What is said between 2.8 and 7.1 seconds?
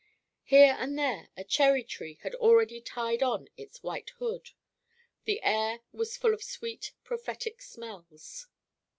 tied on its white hood. The air was full of sweet